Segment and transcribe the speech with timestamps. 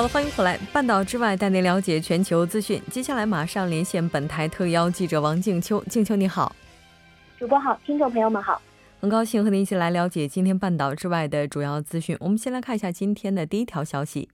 [0.00, 2.80] 好了，欢迎回来，半岛之外带您了解全球资讯。
[2.90, 6.56] 接下来马上连线本台特邀记者王静秋，静秋你好，
[7.38, 8.62] 主播好，听众朋友们好，
[8.98, 12.16] 很高兴和您一起来了解今天半岛之外的主要资讯。
[12.18, 14.30] 我们先来看一下今天的第一条消息。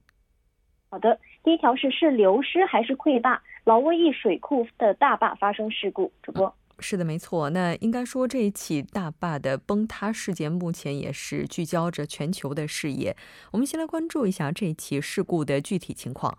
[0.88, 3.42] 好的，第一条是是流失还是溃坝？
[3.64, 6.54] 老挝一水库的大坝发生事故，主播。
[6.78, 7.50] 是的，没错。
[7.50, 13.16] 那应该说，这一起大坝的崩塌事件，目前也是聚焦着全球的视野。
[13.52, 16.38] 我们先来关注一下这一起事故的具体情况。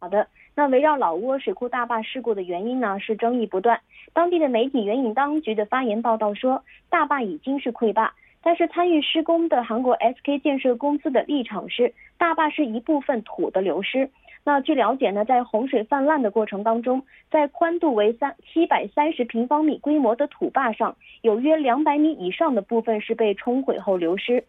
[0.00, 3.80] 好的，那围绕老挝水库大坝事故的原因呢，是争议不断。
[4.12, 14.10] 当地的媒体援引当局的发言报道说，大坝已经是溃坝，但是参与施工的韩国 SK 建设公司的立场是，大坝是一部分土的流失。
[14.48, 24.42] 那据了解呢，在洪水泛滥的过程当中，在宽度为三七百三十平方米规模的土坝上，有约两百米以上的部分是被冲毁后流失。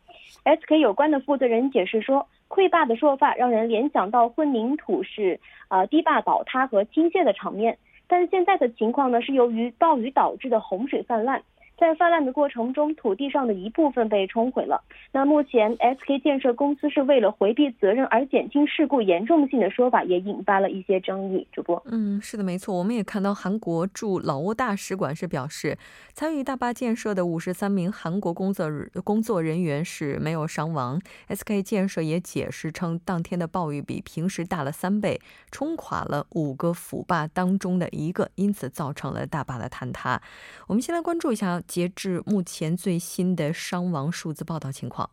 [0.45, 11.43] SK 有关的负责人解释说，溃坝的说法让人联想到混凝土是呃堤坝倒塌和倾泻的场面，但现在的情况呢是由于暴雨导致的洪水泛滥。
[11.79, 14.83] 在泛滥的过程中，土地上的一部分被冲毁了。
[15.11, 21.47] 那目前，SK 建设公司是为了回避责任而减轻事故严重性的说法，也引发了一些争议。
[21.53, 22.75] 主播，嗯，是的，没错。
[22.75, 25.77] 我们也看到韩国驻老挝大使馆是表示，
[26.13, 28.69] 参与大坝建设的五十三名韩国工作
[29.03, 31.01] 工作人员是没有伤亡。
[31.29, 40.21] SK 建设也解释称，当天的暴雨比平时大了三倍，冲垮了五个辅坝当中的一个，因此造成了大坝的坍塌。
[40.67, 41.61] 我们先来关注一下。
[41.69, 45.07] 截至目前最新的伤亡数字报道情况。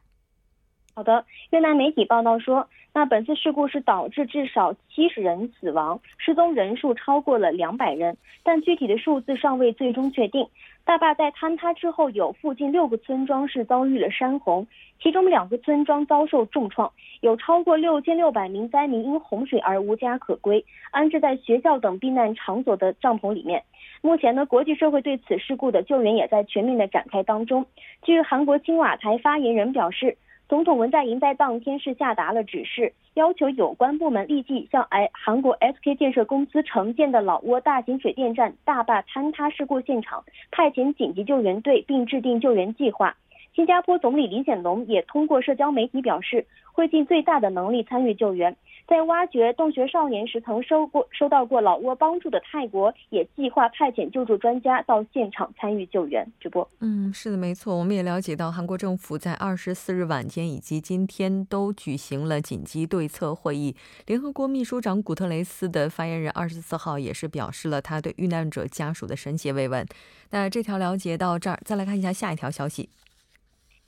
[0.94, 10.49] 好的，越南媒体报道说，那本次事故是导致至少七十人死亡，失踪人数超过了两百人，但具体的数字尚未最终确定。
[10.87, 14.65] 大坝在坍塌之后，有附近六个村庄是遭遇了山洪，
[15.03, 16.93] 其中两个村庄遭受重创，
[17.23, 23.65] 有超过六千六百名灾民因洪水而无家可归，安置在学校等避难场所的帐篷里面。
[24.01, 27.67] 目前呢，国际社会对此事故的救援也在全面的展开当中。
[28.03, 30.17] 据韩国青瓦台发言人表示。
[30.49, 43.17] 总统文在寅在当天是下达了指示，要求有关部门立即向哎韩国 SK 建设公司承建的老挝大型水电站大坝坍塌事故现场派遣紧急救援队，并制定救援计划。
[43.56, 48.55] 新加坡总理李显龙也通过社交媒体表示，会尽最大的能力参与救援。
[48.87, 56.31] 在挖掘洞穴少年时曾收过收到过老挝帮助的泰国，也计划派遣救助专家到现场参与救援。
[56.39, 57.75] 直播，嗯，是的，没错。
[57.75, 63.75] 我们也了解到，韩国政府在二十四日晚间以及今天都举行了紧急对策会议。
[64.06, 69.84] 联合国秘书长古特雷斯的发言人二十四号也是表示了他对遇难者家属的深切慰问。
[70.31, 72.91] 那这条了解到这儿，再来看一下下一条消息。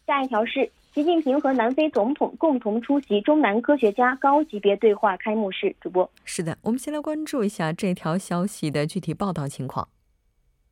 [0.09, 0.69] 下一条是。
[0.95, 5.77] 习近平和南非总统共同出席中南科学家高级别对话开幕式。
[5.83, 9.87] 主播是的，我们先来关注一下这条消息的具体报道情况。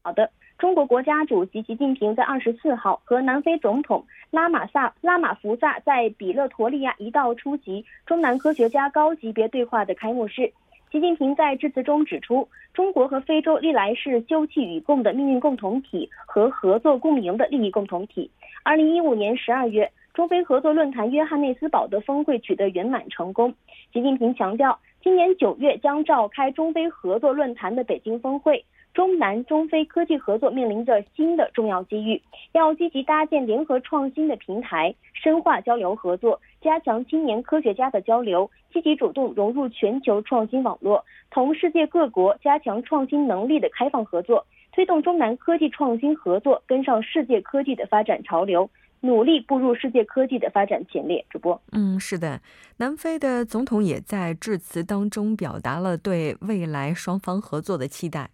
[0.03, 10.51] 好的，中国国家主席习近平在二十四号和南非总统拉马萨拉马福萨在比勒陀利亚一道出席中南科学家高级别对话的开幕式。
[10.91, 18.31] 习近平在致辞中指出，中国和非洲历来是休戚与共的命运共同体和合作共赢的利益共同体。
[18.63, 19.91] 二零一五年十二月。
[20.17, 23.55] 中非合作论坛约翰内斯堡的峰会取得圆满成功。
[23.93, 32.21] 习近平强调，今年九月将召开中非合作论坛的北京峰会，中南中非科技合作面临着新的重要机遇，
[32.51, 48.69] 要积极搭建联合创新的平台，深化交流合作，加强青年科学家的交流，积极主动融入全球创新网络，同世界各国加强创新能力的开放合作，推动中南科技创新合作跟上世界科技的发展潮流。
[49.07, 51.25] 努力步入世界科技的发展前列。
[51.31, 52.41] 主播，嗯，是的，
[52.79, 58.31] 南非的总统也在致辞当中表达了对未来双方合作的期待。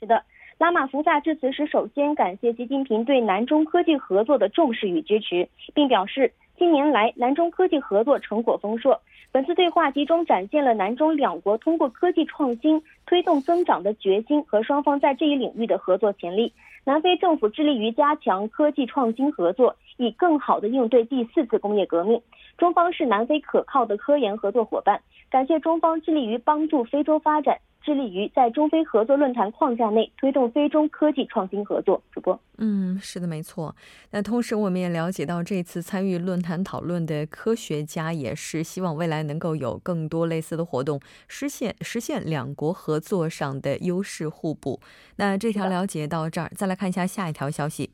[0.00, 0.22] 是的，
[0.58, 9.00] 拉马福萨致辞时，首先感谢习近平对南中科技合作的重视与支持，并表示近年来南中科技合作成果丰硕。
[9.32, 16.50] 本次对话集中展现了南中两国通过科技创新推动增长的决心和双方在这一领域的合作潜力。
[16.86, 22.22] 南非政府致力于加强科技创新合作，以更好地应对第四次工业革命。
[22.56, 27.58] 中方是南非可靠的科研合作伙伴，感谢中方致力于帮助非洲发展。
[27.86, 32.02] 致力于在中非合作论坛框架内推动非中科技创新合作。
[32.10, 33.76] 主播，嗯，是的，没错。
[34.10, 44.80] 那同时，我们也了解到，这次参与论坛讨论的科学家也是希望未来能够有更多类似的活动，实现实现两国合作上的优势互补。
[45.18, 47.90] 那这条了解到这儿，再来看一下下一条消息。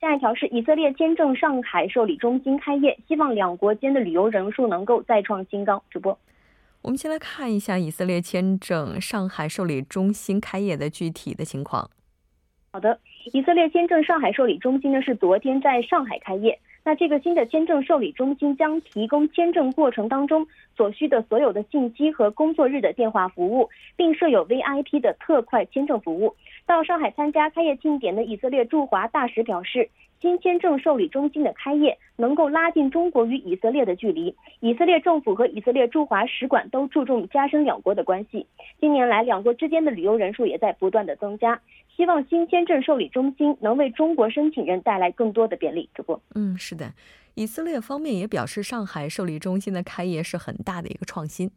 [0.00, 5.80] 下一条是以色列签证上海受理中心开业，希望两国间的旅游人数能够再创新高。
[5.90, 6.18] 主播。
[6.82, 11.90] 我们先来看一下以色列签证上海受理中心开业的具体的情况。
[12.70, 13.00] 好的，
[13.32, 16.58] 以色列签证上海受理中心呢是昨天在上海开业。
[16.84, 20.46] 那这个新的签证受理中心将提供签证过程当中
[20.76, 26.36] 所需的所有的信息和工作日的电话服务，并设有 VIP 的特快签证服务。
[26.64, 29.90] 到上海参加开业庆典的以色列驻华大使表示。
[30.20, 34.34] 新签证受理中心的开业，能够拉近中国与以色列的距离。
[34.60, 38.46] 以色列政府和以色列驻华使馆都注重加深两国的关系。
[38.80, 41.60] 近年来，两国之间的旅游人数也在不断的增加。
[41.94, 45.88] 希望新签证受理中心能为中国申请人带来更多的便利。
[45.94, 46.92] 主播，嗯，是的，
[47.34, 51.50] 以色列方面也表示，上海受理中心的开业是很大的一个创新。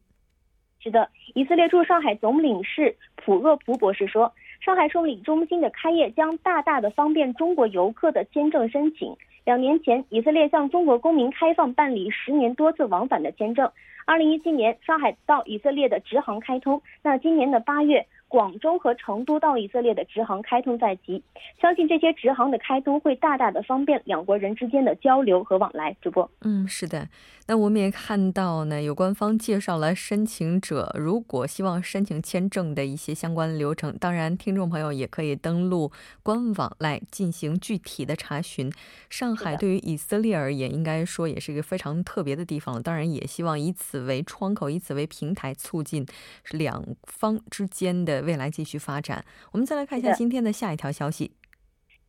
[0.82, 4.34] 是的，以色列驻上海总领事普厄普博士说。
[4.62, 9.16] 上海受理中心的开业将大大的方便中国游客的签证申请。
[9.46, 13.72] 两年前，以色列向中国公民开放办理十年多次往返的签证。
[14.06, 16.82] 二零一七年，上海到以色列的直航开通。
[17.02, 18.06] 那今年的八月。
[18.30, 21.22] 广州和成都到以色列的直航开通在即，
[21.60, 25.94] 相信这些直航的开通会大大的方便两国人之间的交流和往来。
[26.00, 27.10] 主播，嗯，是的。
[27.48, 33.98] 那我们也看到呢，有官方介绍了申请者如果希望申请签证的一些相关流程。
[33.98, 35.92] 当然，听众朋友也可以登录
[36.22, 38.72] 官网来进行具体的查询。
[39.10, 42.80] 上海对于以色列而言，应该说也是一个非常特别的地方。
[42.84, 46.06] 当然，也希望以此为窗口，以此为平台，促进
[46.52, 48.19] 两方之间的。
[48.22, 49.24] 未来继续发展。
[49.52, 51.32] 我们再来看一下今天的下一条消息。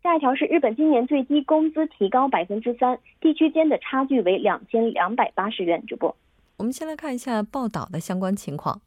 [0.02, 5.84] 下一条是日本今年最低工资提高百分之三，地区间的差距为两千两百八十元。
[5.86, 6.16] 主播，
[6.56, 8.80] 我们先来看一下报道的相关情况。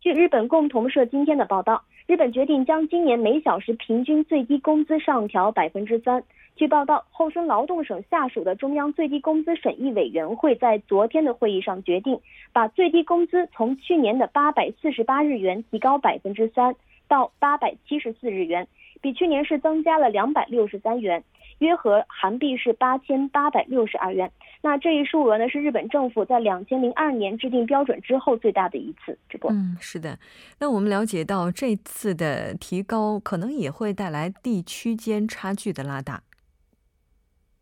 [0.00, 6.24] 据日本共同社今天的报道，日本决定将今年每小时平均最低工资上调百分之三。
[6.56, 12.18] 据报道，厚生劳动省下属的中央最低工资审议委员会在昨天的会议上决定，
[12.50, 16.74] 把最低工资从去年的八百四十八日元提高百分之三，
[17.08, 18.66] 到八百七十四日元，
[19.02, 21.22] 比去年是增加了两百六十三元，
[21.58, 24.32] 约合韩币是八千八百六十二元。
[24.60, 29.16] 那这一数额呢，是日本政府在两千零二年制定标准之后最大的一次。
[29.28, 29.50] 直播。
[29.52, 30.18] 嗯，是的。
[30.58, 36.22] 那我们了解到，这次的提高可能也会带来地区间差距的拉大。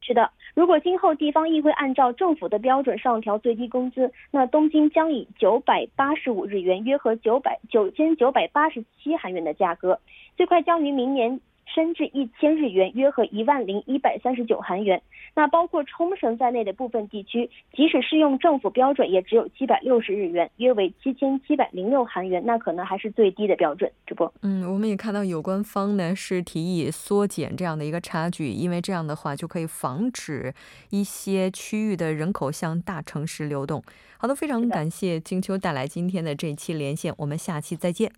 [0.01, 10.01] 是的，如果今后地方议会按照政府的标准上调最低工资，那东京将以九百八十五日元（约合九百九千九百八十七韩元）的价格，
[10.37, 11.41] 最快将于明年。
[11.75, 15.03] 升至一千日元，约合一万零一百三十九韩元。
[15.35, 22.43] 那包括冲绳在内的部分地区，即使适用政府标准，也只有七百六十日元，约为七千七百零六韩元。
[22.47, 23.91] 那可能还是最低的标准。
[24.07, 30.55] 主播，嗯，我们也看到有关方呢是提议缩减这样的一个差距，因为这样的话就可以防止
[30.91, 33.83] 一些区域的人口向大城市流动。
[34.17, 38.11] 好的，非常感谢金秋带来今天的这一期连线，我们下期再见。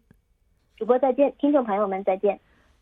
[0.76, 2.38] 主播再见，听众朋友们再见。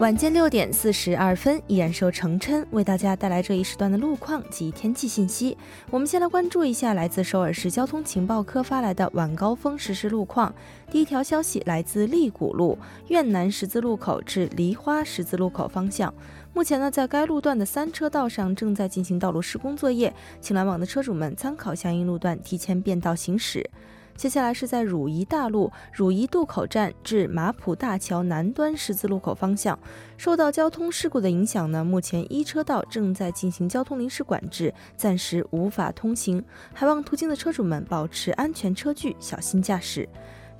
[0.00, 5.58] 晚间六点四十二分，依然受程琛为大家带来这一时段的路况及天气信息。
[5.90, 10.54] 我们先来关注一下来自首尔市交通情报科发来的晚高峰实时路况。
[10.90, 12.78] 第一条消息来自利谷路
[13.08, 16.14] 苑南十字路口至梨花十字路口方向，
[16.54, 23.68] 目前呢，在该路段的三车道上正在进行道路施工作业，请来往的车主们参考相应路段提前变道行驶。
[24.16, 29.78] 接下来是在汝宜大路汝宜渡口站至马浦大桥南端十字路口方向，
[30.16, 40.08] 受到交通事故的影响呢，目前一车道正在进行交通临时管制，暂时无法通行，还望途经的车主们保持安全车距，小心驾驶。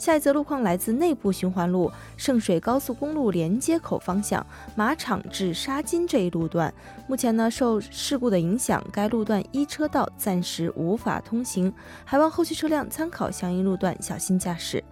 [0.01, 6.73] 下一则路况来自内部循环路圣水高速公路连接口方向马场至沙金这一路段，
[7.07, 11.71] 目前呢受事故的影响，该路段一车道暂时无法通行，
[12.03, 14.83] 还望后续车辆参考相应路段，小心驾驶。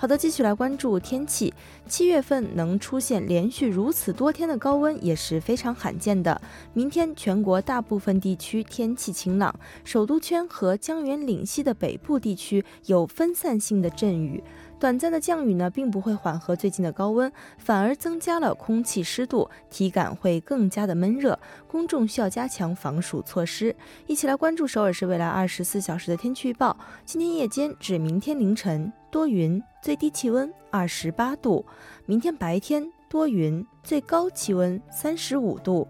[0.00, 1.52] 好的，继续来关注天气。
[1.86, 6.40] 七月份能出现连续如此多天的高温也是非常罕见的。
[6.72, 9.54] 明天全国大部分地区天气晴朗，
[9.84, 14.42] 首都圈和江源岭西的北部地区有分散性的阵雨。
[14.80, 21.38] 短暂的降雨呢，并不会缓和最近的高温，反而增加了空气湿度，体感会更加的闷热。
[21.68, 23.76] 公众需要加强防暑措施。
[24.06, 26.74] 一起来关注首尔市未来二十四小时的天气预报。
[27.04, 31.62] 今天夜间至明天凌晨多云，最低气温二十八度；
[32.06, 35.86] 明天白天多云，最高气温三十五度。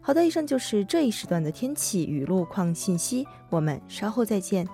[0.00, 4.66] 好的，以上就是这一时段的天气与路况信息，我们稍后再见。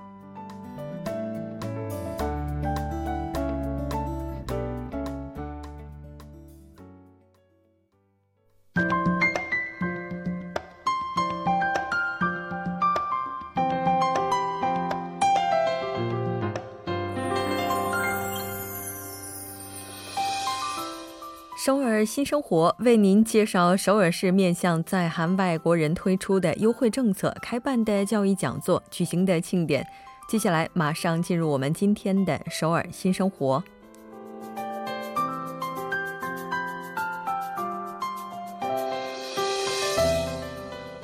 [22.05, 29.87] 新生活为您介绍首尔市面向在韩外国人推出的优惠政策、开办的教育讲座、举行的庆典。
[30.29, 33.63] 接下来，马上进入我们今天的首尔新生活。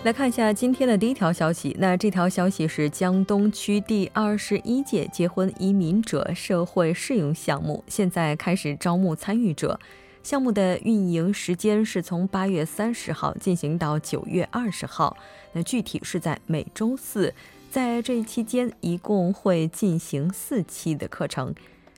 [0.02, 1.76] 来看一下今天的第一条消息。
[1.78, 9.78] 那这条消息是江东区第二十一届结婚移民者社会适用项目现在开始招募参与者。
[10.22, 15.16] 项目的运营时间是从八月三十号进行到九月二十号，
[15.52, 17.32] 那具体是在每周四，
[17.70, 21.54] 在这一期间一共会进行四期的课程。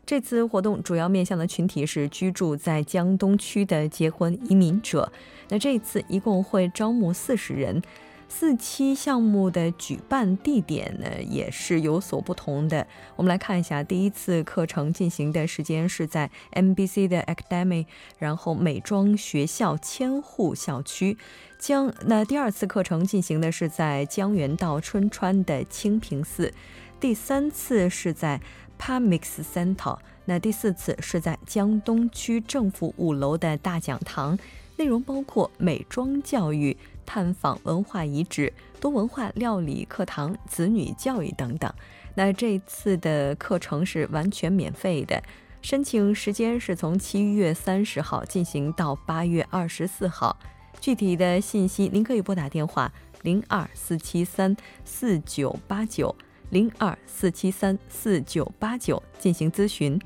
[0.06, 5.10] 这次活动主要面向的群体是居住在江东区的结婚移民者，
[5.48, 7.82] 那这一次一共会招募四十人。
[8.34, 12.84] 四期项目的举办地点呢，也是有所不同的。
[13.14, 17.84] 我们来看一下，第一次课程进行的时间是在 MBC 的 Academy，
[18.18, 21.18] 然后美妆学校千户校区。
[21.58, 26.52] 江那第二次课程进行的是在江原道春川的清平寺。
[26.98, 28.40] 第三次是在
[28.80, 34.38] Pamix Center，那第四次是在江东区政府五楼的大讲堂。
[34.78, 36.76] 内容包括美妆教育。
[37.12, 38.50] 探访文化遗址、
[38.80, 41.70] 多文化料理课堂、子女教育等等。
[42.14, 45.22] 那这次的课程是完全免费的，
[45.60, 50.34] 申请时间是从七月三十号进行到八月二十四号。
[50.80, 52.90] 具体的信息您可以拨打电话
[53.20, 56.16] 零二四七三四九八九
[56.48, 60.00] 零二四七三四九八九进行咨询。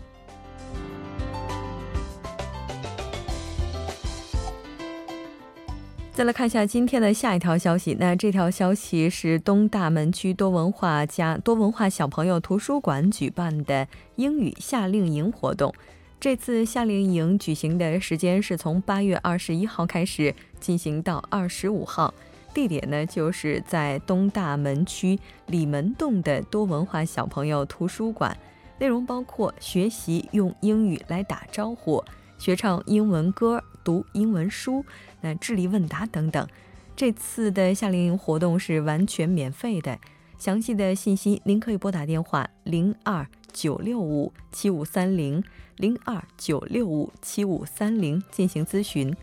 [6.16, 7.94] 再来看一下今天的下一条消息。
[8.00, 15.74] 那这条消息是东大门区多文化家多文化小朋友图书馆举办的英语夏令营活动。
[16.18, 22.14] 这次夏令营举行的时间是从八月二十一号开始进行到二十五号，
[22.54, 25.18] 地点呢就是在东大门区
[25.48, 28.34] 里门洞的多文化小朋友图书馆。
[28.78, 32.02] 内容包括学习用英语来打招呼。
[32.38, 34.84] 学唱英文歌、读英文书、
[35.26, 36.46] 那智力问答等等。
[36.94, 39.98] 这次的夏令营活动是完全免费的。
[40.38, 45.42] 详细的信息您可以拨打电话零二九六五七五三零
[45.76, 49.14] 零二九六五七五三零进行咨询。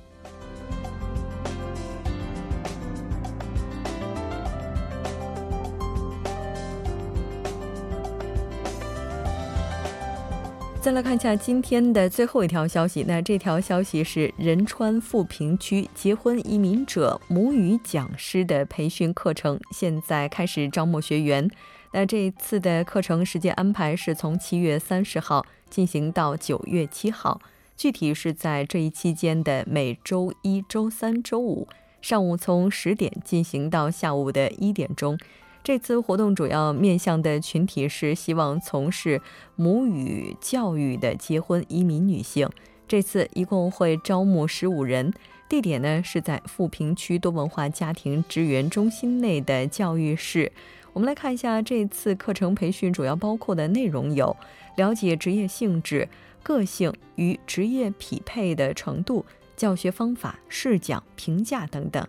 [10.83, 13.05] 再来看一下今天的最后一条消息。
[13.07, 21.49] 那这条消息是仁川富平区结婚移民者母语讲师的培训课程，现在开始招募学员。
[21.93, 27.39] 那这一次的课程时间安排是从七月三十号进行到九月七号，
[27.77, 31.65] 具体是在这一期间的每周一周三周五
[32.01, 35.17] 上午从十点进行到下午的一点钟。
[35.63, 39.21] 这次活动主要面向的群体是希望从事
[39.55, 42.49] 母语教育的结婚移民女性。
[42.85, 45.13] 这次一共会招募十五人，
[45.47, 50.51] 地点呢是在富平区多文化家庭支援中心内的教育室。
[50.91, 54.35] 我们来看一下这次课程培训主要包括的内容有：
[54.75, 56.09] 了解职业性质、
[56.43, 62.05] 个性与职业匹配的程度、教学方法、试讲、评价等等。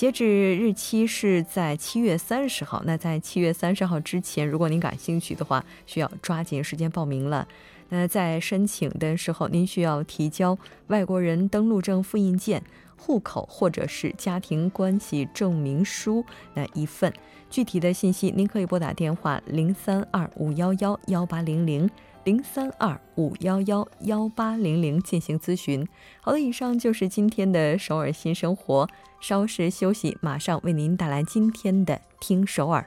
[0.00, 2.82] 截止日期是在七月三十号。
[2.86, 7.46] 那在七月三十号之前，如果您感兴趣的话，需要抓紧时间报名了。
[7.90, 12.62] 那在申请的时候，您需要提交外国人登陆证复印件、
[12.96, 17.12] 户口或者是家庭关系证明书那一份。
[17.50, 21.90] 具体的信息，您可以拨打电话零三二五幺幺幺八零零
[22.24, 25.86] 零三二五幺幺幺八零零进行咨询。
[26.20, 28.88] 好了，以上就是今天的首尔新生活。
[29.20, 32.86] 稍事休息，马上为您带来今天的听首尔。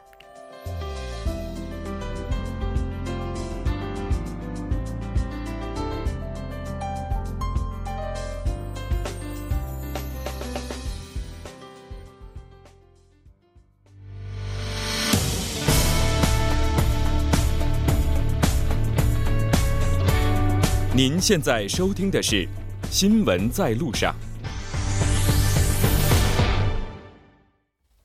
[21.05, 22.45] 您现在收听的是
[22.89, 24.15] 《新闻在路上》。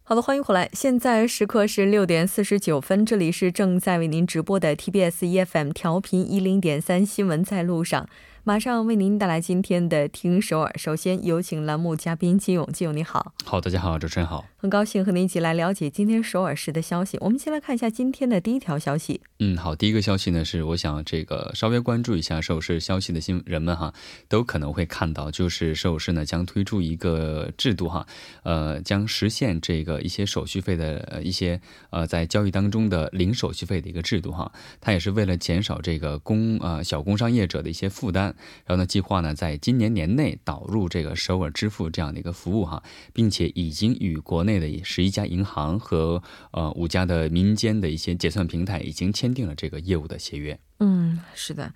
[0.03, 0.69] 好的，欢迎回来。
[0.73, 8.09] 现在时刻是六点四十九分，这里是正在为您直播的 TBS EFM 调频一零点三新闻在路上。
[8.45, 10.73] 马上为您带来今天的听首尔。
[10.79, 13.35] 首先有请栏目嘉宾金勇，金勇你好。
[13.45, 14.47] 好，大家好，主持人好。
[14.57, 17.19] 很高兴和您一起来了解今天首尔市的消息。
[17.21, 19.21] 我们先来看一下今天的第一条消息。
[19.41, 23.93] 嗯，好，第一个消息呢是，我想这个稍微关注一下首尔市消息的新人们哈，
[24.29, 28.07] 都可能会看到，就是首尔市呢将推出一个制度哈，
[28.45, 34.51] 呃，将实现这个一些手续费的一些呃在交易当中的零手续费的一个制度哈。
[34.81, 38.28] 它也是为了减少这个工呃小工商业者的一些负担。
[38.67, 42.83] 然后呢，计划呢在今年年内导入这个首尔支付这样的一个服务哈，
[43.13, 50.59] 并且已经与国内的十一家银行和呃五家的民间的一些结算平台已经签订了这个业务的协约。
[50.79, 51.73] 嗯，是的。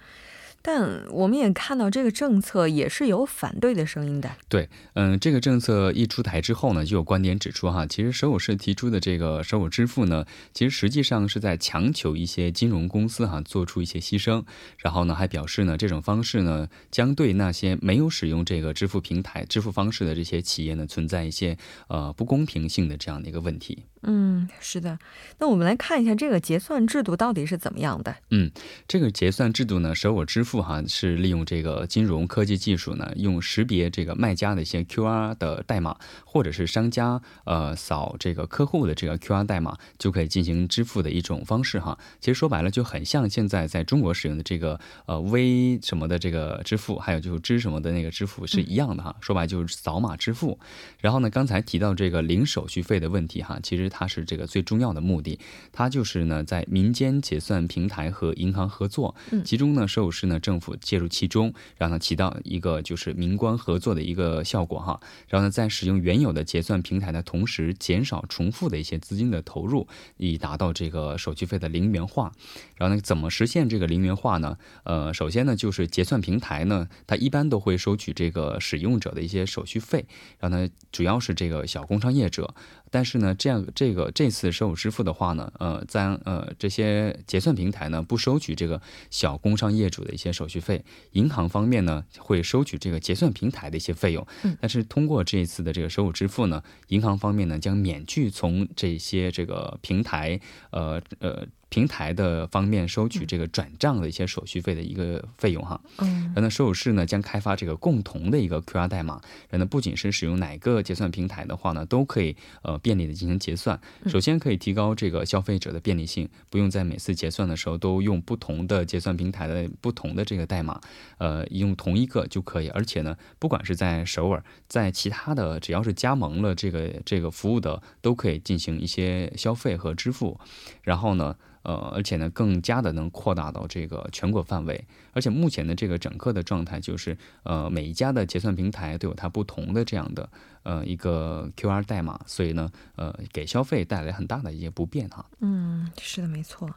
[0.63, 4.31] 但我们也看到这个政策也是有反对的声音的。
[4.49, 14.45] 对，嗯，这个政策一出台之后呢，就有观点指出哈，其实首尔市提出的这个首尔支付呢，其实实际上是在强求一些金融公司哈做出一些牺牲。
[14.79, 21.59] 然后呢，还表示呢，这种方式呢，将对那些没有使用这个支付平台支付方式的这些企业呢，存在一些
[21.89, 23.85] 呃不公平性的这样的一个问题。
[24.05, 24.99] 嗯，是的。
[25.39, 28.17] 那我们来看一下这个结算制度到底是怎么样的。
[28.31, 28.51] 嗯，
[28.89, 41.97] 这个结算制度呢，首尔支付哈是利用这个金融科技技术呢，用识别这个卖家的一些 QR 的代码，或者是商家呃扫这个客户的这个 QR 代码，就可以进行支付的一种方式哈。
[42.19, 49.15] 其实说白了就很像现在在中国使用的这个呃微什么的这个支付，还有就是支什么的那个支付是一样的哈。
[49.21, 50.59] 说白就是扫码支付。
[50.99, 53.92] 然后呢，刚才提到这个零手续费的问题哈，其实。
[53.93, 55.39] 它是这个最重要的目的，
[55.71, 64.99] 它就是呢，在民间结算平台和银行合作，其中呢，首尔市呢政府介入其中，让它起到一个就是民官合作的一个效果哈。
[65.29, 72.33] 然后呢，在使用原有的结算平台的同时，减少重复的一些资金的投入，以达到这个手续费的零元化。
[72.77, 74.57] 然后呢，怎么实现这个零元化呢？
[74.85, 80.07] 呃，首先呢，就是结算平台呢，它一般都会收取这个使用者的一些手续费，
[80.39, 82.55] 然后呢，主要是这个小工商业者。
[82.93, 94.25] 但是呢，这样这个这次收入支付的话呢，呃，在呃这些结算平台呢不收取这个小工商业主的一些手续费，银行方面呢会收取这个结算平台的一些费用。
[94.45, 100.39] 嗯，但是通过这一次的这个收入支付呢，银行方面呢将免去从这些这个平台，
[100.71, 101.47] 呃呃。
[101.73, 109.15] 平台的方面收取这个转账的一些手续费的一个费用哈，嗯，然后呢，首尔市呢将开发这个共同的一个 QR 代码，
[109.49, 113.81] 然后呢，不仅是使用哪个结算平台的话呢，都可以呃便利的进行结算。
[114.07, 120.79] 首先可以提高这个消费者的便利性，不用在每次结算的时候都用不同的结算平台的不同的这个代码，
[121.17, 122.69] 呃，用同一个就可以。
[122.69, 130.39] 而且呢，不管是在首尔，在其他的只要是加盟了这个这个服务的，都可以进行一些消费和支付。
[130.83, 131.35] 然后呢。
[131.63, 134.85] 呃，而且呢，更加的能扩大到这个全国范围。
[135.13, 140.29] 而且目前的这个整个的状态就是，呃，每一家的结算平台都有它不同的这样的
[140.63, 145.25] 呃一个 QR 代码，所以呢，呃，给消费带来很大的一些不便哈。
[145.41, 146.69] 嗯，是的，没错。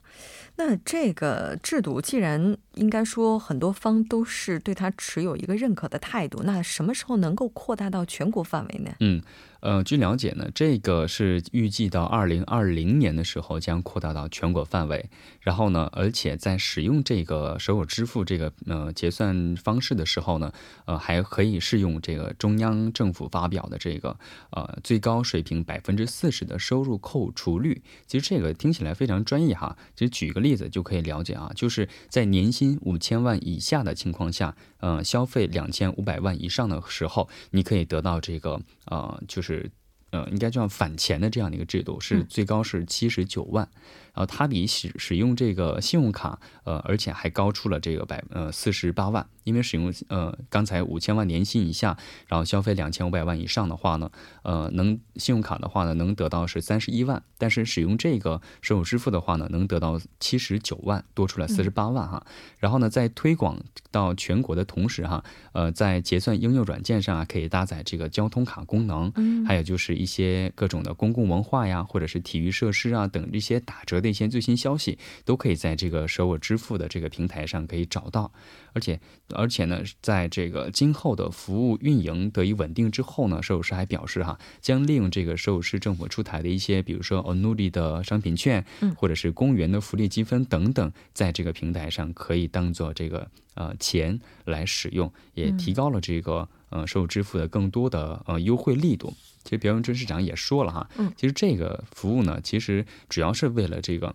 [0.58, 8.92] 那这个制度既然应该说很多方都是对它持有一个认可的态度，那什么时候能够扩大到全国范围呢？
[9.00, 9.22] 嗯。
[9.62, 15.10] 呃，据了解呢，这个是预计到二零二零年的时候将扩大到全国范围。
[15.42, 20.52] 然后呢，而且在使用这个手有支付这个呃结算方式的时候呢，
[20.86, 24.18] 呃，还可以适用这个中央政府发表的这个
[24.50, 27.82] 呃最高水平百分之四十的收入扣除率。
[28.08, 29.78] 其实这个听起来非常专业哈。
[29.96, 39.72] 其实举个例子就可以了解啊，就是在年薪五千万以下的情况下，呃，消费两千五百万以上的时候，你可以得到这个呃就是。
[40.16, 43.68] 呃，应该叫返钱的这样的一个制度，是最高是七十九万。
[44.14, 51.98] 然后它比使使用这个信用卡，呃，而且还高出了这个百呃四十八万，因为使用呃刚才五千万年薪以下，
[52.28, 54.10] 然后消费两千五百万以上的话呢，
[54.44, 62.26] 呃，能信用卡的话呢，能得到是三十一万，但是使用这个手支付的话呢，能得到七十九万，多出来四十八万哈。
[62.58, 63.60] 然后呢，在推广
[63.92, 69.12] 到全国的同时哈，呃，在结算应用软件上啊，可以搭载这个交通卡功能，
[69.46, 73.96] 还有就是一些各种的公共文化呀，或者是体育设施啊等这些打折。
[74.06, 78.32] 的一些最新消息都可以在这个手我支付的这个平台上可以找到，
[78.74, 88.66] 而且而且呢，在这个今后的服务运营得以稳定之后呢，手有师还表示哈，将利用这个手有师政府出台的一些，比如说 Onuli 的商品券，
[88.96, 99.14] 或者是公园的福利积分等等，在这个平台上可以当做这个呃钱来使用，也提高了这个呃手有支付的更多的呃优惠力度。
[99.46, 104.14] 其实，表扬真市长也说了哈，嗯其实这个服务呢，其实主要是为了这个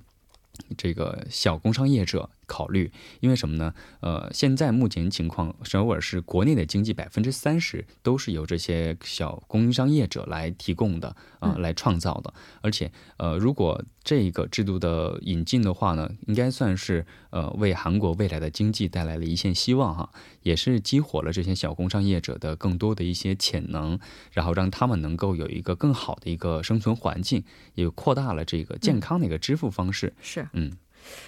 [0.76, 2.28] 这个小工商业者。
[2.50, 3.72] 考虑，因为什么呢？
[4.00, 12.34] 呃，现在目前情况，首尔是国内的经济百分之三十都是由这些小供应商业者来提供的啊，来创造的。
[12.60, 20.10] 而且，呃，如果这个制度的引进的话呢，应该算是呃为韩国未来的经济带来了一线希望哈，
[20.42, 23.98] 也是激活了这些小工商业者的更多的一些潜能，
[24.32, 30.12] 然后让他们能够有一个更好的一个生存环境，也扩大了这个健康的一个支付方式。
[30.20, 30.72] 是，嗯。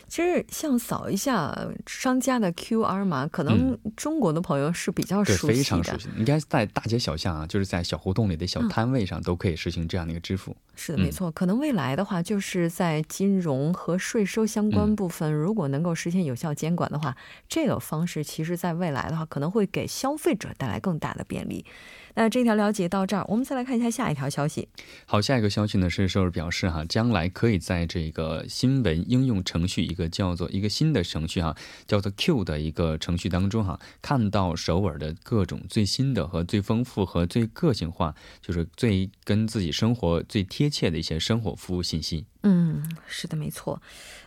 [0.08, 1.56] 其实像扫一下
[1.86, 6.08] 商家的 QR 码，可能中国的朋友是比较熟悉的，非常熟悉。
[6.16, 10.54] 应该在大街小巷啊，就是在小胡同里的小摊位上，都可以实行这样的一个支付。
[10.74, 11.30] 是的，没错。
[11.30, 17.16] 可能未来的话，就是在金融和税收相关部分，如果能够实现有效监管的话，
[17.48, 21.64] 这个方式其实在未来的话，可能会给消费者带来更大的便利。
[22.14, 24.68] 那这条了解到这儿，我们再来看一下下一条消息。
[25.06, 42.26] 好，下一个消息呢是首尔表示哈，将来可以在这个新闻应用程序一个叫做一个新的程序哈，叫做 Q 的一个程序当中哈，看到首尔的各种最新的和最丰富和最个性化，就是最跟自己生活最贴切的一些生活服务信息。
[42.42, 43.80] 嗯，是的，没错。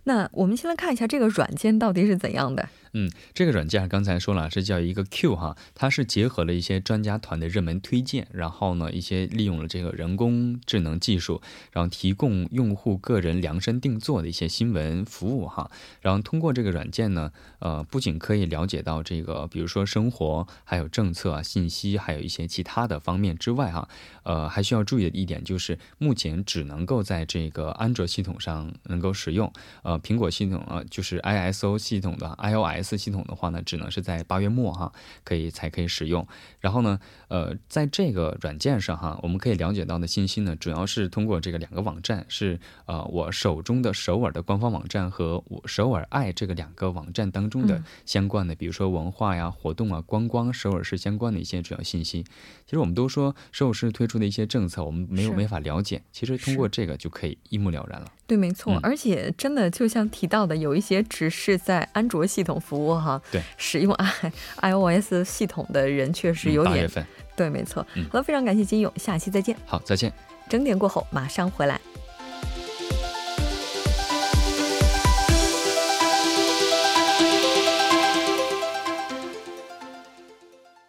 [0.06, 2.70] 那我们先来看一下这个软件到底是怎样的。
[2.98, 11.42] 嗯，这个软件刚才说了是叫一个 Q 哈，它是结合了一些专家团的热门推荐，然后呢，一些利用了这个人工智能技术，
[11.74, 15.70] 然后提供用户个人量身定做的一些新闻服务哈。
[16.00, 23.90] 然后通过这个软件呢，呃，不仅可以了解到这个，比如说生活，还有政策啊、信息，还有一些其他的方面之外哈，
[24.24, 29.52] 呃，还需要注意的一点就是，目前只能够在这个安卓系统上能够使用，
[29.84, 32.96] 呃，苹果系统啊，就是 ISO 系统的 iOS。
[32.96, 34.92] 系统的话呢，只能是在八月末哈，
[35.24, 36.28] 可以才可以使用。
[36.60, 52.24] 然后呢，呃，在这个软件上哈，我们可以了解到的信息呢，主要是通过这个两个网站，是呃我手中的首尔的官方网站和我首尔爱这个两个网站当中的相关的，比如说文化呀、活动啊、观光、首尔市相关的一些主要信息。
[52.66, 58.12] 其实我们都说首尔市推出的一些政策，我们没有没法了解，其实通过这个就可以一目了然了。
[58.28, 67.06] 对，没错，而且真的就像提到的，有一些只是在安卓系统服务哈，对，使用 i iOS 系统的人确实有点，份，
[67.36, 67.86] 对，没错。
[68.10, 69.56] 好了，非常感谢金勇，下期再见。
[69.66, 70.12] 好，再见。
[70.50, 71.80] 整点过后马上回来。